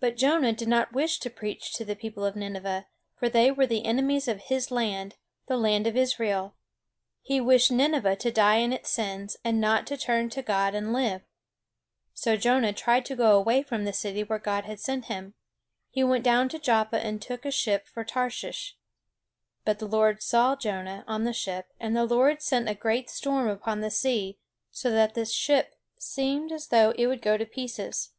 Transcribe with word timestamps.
But 0.00 0.18
Jonah 0.18 0.52
did 0.52 0.68
not 0.68 0.92
wish 0.92 1.18
to 1.20 1.30
preach 1.30 1.72
to 1.72 1.82
the 1.86 1.96
people 1.96 2.26
of 2.26 2.36
Nineveh; 2.36 2.84
for 3.16 3.30
they 3.30 3.50
were 3.50 3.66
the 3.66 3.86
enemies 3.86 4.28
of 4.28 4.38
his 4.38 4.70
land, 4.70 5.16
the 5.46 5.56
land 5.56 5.86
of 5.86 5.96
Israel. 5.96 6.56
He 7.22 7.40
wished 7.40 7.70
Nineveh 7.70 8.16
to 8.16 8.30
die 8.30 8.56
in 8.56 8.70
its 8.70 8.90
sins, 8.90 9.38
and 9.42 9.58
not 9.58 9.86
to 9.86 9.96
turn 9.96 10.28
to 10.28 10.42
God 10.42 10.74
and 10.74 10.92
live. 10.92 11.22
So 12.12 12.36
Jonah 12.36 12.74
tried 12.74 13.06
to 13.06 13.16
go 13.16 13.34
away 13.34 13.62
from 13.62 13.86
the 13.86 13.94
city 13.94 14.22
where 14.22 14.38
God 14.38 14.66
had 14.66 14.78
sent 14.78 15.06
him. 15.06 15.32
He 15.88 16.04
went 16.04 16.22
down 16.22 16.50
to 16.50 16.58
Joppa 16.58 16.98
and 17.02 17.22
took 17.22 17.46
a 17.46 17.50
ship 17.50 17.86
for 17.86 18.04
Tarshish. 18.04 18.76
But 19.64 19.78
the 19.78 19.88
Lord 19.88 20.22
saw 20.22 20.54
Jonah 20.54 21.02
on 21.06 21.24
the 21.24 21.32
ship; 21.32 21.68
and 21.80 21.96
the 21.96 22.04
Lord 22.04 22.42
sent 22.42 22.68
a 22.68 22.74
great 22.74 23.08
storm 23.08 23.48
upon 23.48 23.80
the 23.80 23.90
sea, 23.90 24.38
so 24.70 24.90
that 24.90 25.14
the 25.14 25.24
ship 25.24 25.76
seemed 25.98 26.52
as 26.52 26.66
though 26.66 26.90
it 26.98 27.06
would 27.06 27.22
go 27.22 27.38
to 27.38 27.46
pieces. 27.46 28.10